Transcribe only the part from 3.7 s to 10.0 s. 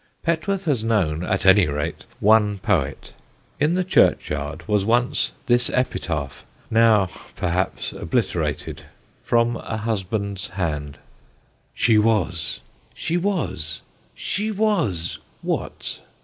the churchyard was once this epitaph, now perhaps obliterated, from a